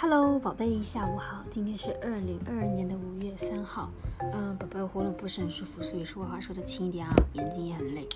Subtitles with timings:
[0.00, 1.44] Hello，宝贝，下午好。
[1.50, 3.90] 今天是二零二二年的五月三号。
[4.32, 7.12] 嗯，宝贝，喉咙不是很舒服，所以说话说的轻一点啊。
[7.32, 8.06] 眼睛也很累，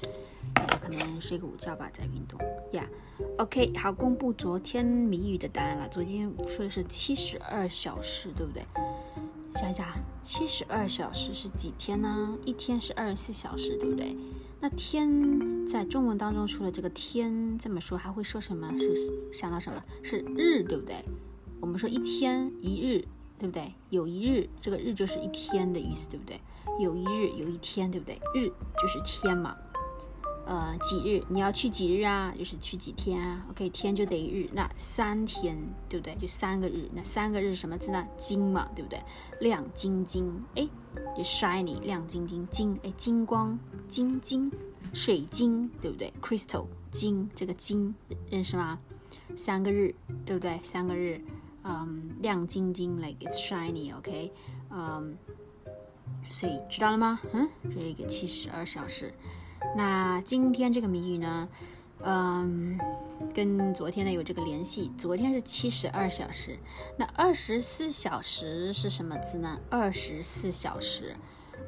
[0.81, 2.39] 可能睡个午觉吧，在运动。
[2.71, 5.89] Yeah，OK，好，公布昨天谜语的答案了。
[5.89, 8.63] 昨天说的是七十二小时，对不对？
[9.57, 9.85] 想一想，
[10.23, 12.39] 七十二小时是几天呢？
[12.45, 14.17] 一天是二十四小时，对不对？
[14.61, 18.73] 那天在中文当中，除了这个天这么说，还会说什么？
[18.77, 19.83] 是想到什么？
[20.05, 21.05] 是日，对不对？
[21.63, 23.05] 我们说一天一日，
[23.39, 23.73] 对不对？
[23.91, 26.41] 有一日，这个日就是一天的意思，对不对？
[26.81, 28.17] 有一日，有一天，对不对？
[28.35, 29.57] 日就是天嘛。
[30.45, 31.23] 呃，几日？
[31.29, 32.35] 你要去几日啊？
[32.37, 35.57] 就是去几天啊？OK，天就等于日，那三天，
[35.89, 36.17] 对不对？
[36.17, 38.05] 就三个日，那三个日什么字呢？
[38.17, 39.01] 金嘛，对不对？
[39.39, 40.69] 亮晶晶，哎，
[41.17, 44.51] 就 shiny，亮晶晶，金，哎，金光，晶晶，
[44.93, 47.95] 水晶，对不对？crystal，金，这个金
[48.29, 48.81] 认识吗？
[49.37, 49.95] 三个日，
[50.27, 50.59] 对不对？
[50.65, 51.25] 三个日，
[51.65, 54.33] 嗯，亮晶晶，like it's shiny，OK，
[54.71, 55.17] 嗯，
[56.31, 57.21] 所以知道了吗？
[57.33, 59.13] 嗯，这个七十二小时。
[59.77, 61.49] 那今天这个谜语呢，
[62.01, 62.77] 嗯，
[63.33, 64.91] 跟昨天呢有这个联系。
[64.99, 66.59] 昨天是七十二小时，
[66.99, 69.61] 那二十四小时是什么字呢？
[69.71, 71.15] 二十四小时，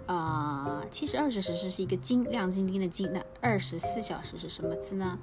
[0.06, 3.10] 啊，七十二小时是一个金，亮晶晶的金。
[3.12, 5.18] 那二十四小时是什么字呢？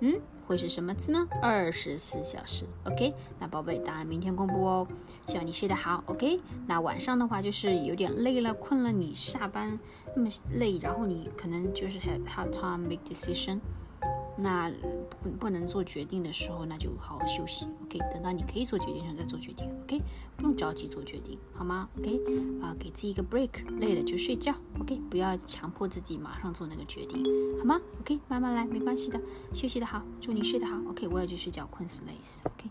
[0.00, 1.26] 嗯，会是什么字呢？
[1.40, 3.14] 二十四小时，OK。
[3.38, 4.86] 那宝贝，答案明天公布哦。
[5.28, 6.40] 希望你睡得好，OK。
[6.66, 9.78] 那晚上的话就是有点累了、困了，你下班
[10.16, 13.60] 那么累，然后你可能就是 have hard time make decision。
[14.36, 14.70] 那
[15.22, 17.98] 不不能做决定的时候，那就好好休息，OK。
[18.12, 20.02] 等到你可以做决定的时候再做决定，OK。
[20.36, 22.20] 不用着急做决定，好吗？OK。
[22.60, 25.00] 啊，给自己一个 break，累了就睡觉，OK。
[25.08, 27.24] 不要强迫自己马上做那个决定，
[27.58, 29.20] 好吗？OK，慢慢来，没关系的，
[29.52, 31.06] 休息的好，祝你睡得好，OK。
[31.08, 32.68] 我也去睡觉，困死累死，OK。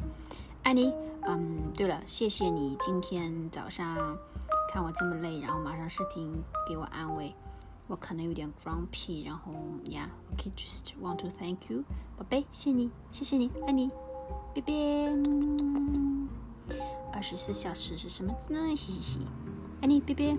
[0.64, 0.94] 爱你，
[1.28, 4.18] 嗯，对了，谢谢你今天早上
[4.72, 6.32] 看我这么累，然后马上视频
[6.68, 7.34] 给我安慰。
[7.88, 9.52] 我可能有点 grumpy，然后
[9.86, 11.84] ，yeah，OK，just want to thank you，
[12.18, 13.90] 宝贝，谢谢你，谢谢你，爱你，
[14.56, 14.74] 拜拜。
[17.12, 18.76] 二十四小时是什么字呢？
[18.76, 19.20] 嘻嘻嘻，
[19.82, 20.38] 爱你，拜拜。